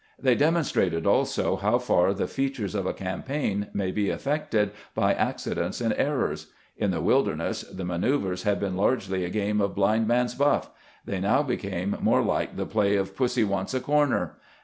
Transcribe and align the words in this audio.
They 0.17 0.33
demonstrated, 0.33 1.05
also, 1.05 1.57
how 1.57 1.77
far 1.77 2.11
the 2.11 2.25
features 2.25 2.73
of 2.73 2.87
a 2.87 2.91
campaign 2.91 3.67
may 3.71 3.91
be 3.91 4.09
affected 4.09 4.71
by 4.95 5.13
accidents 5.13 5.79
and 5.79 5.93
errors. 5.95 6.47
In 6.75 6.89
the 6.89 7.01
Wil 7.01 7.23
derness 7.23 7.63
the 7.71 7.85
manoeuvers 7.85 8.41
had 8.41 8.59
been 8.59 8.75
largely 8.75 9.23
a 9.23 9.29
game 9.29 9.61
of 9.61 9.75
blindman's 9.75 10.33
buff; 10.33 10.71
they 11.05 11.19
now 11.19 11.43
became 11.43 11.97
more 12.01 12.23
like 12.23 12.55
the 12.57 12.65
play 12.65 12.95
of 12.95 13.09
86 13.09 13.11
CAMPAIGNING 13.11 13.11
WITH 13.11 13.17
GRANT 13.17 13.17
pussy 13.29 13.43
wants 13.43 13.73
a 13.75 13.79
corner. 13.79 14.37